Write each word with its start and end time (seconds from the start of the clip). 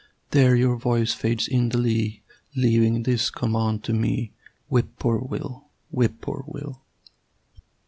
There! 0.31 0.55
your 0.55 0.77
voice 0.77 1.13
fades 1.13 1.47
in 1.47 1.69
the 1.69 1.77
lea 1.77 2.23
Leaving 2.55 3.03
this 3.03 3.29
command 3.29 3.83
to 3.83 3.93
me, 3.93 4.31
"Whip 4.67 4.87
poor 4.97 5.19
Will! 5.19 5.67
Whip 5.91 6.21
poor 6.21 6.43
Will!" 6.47 6.81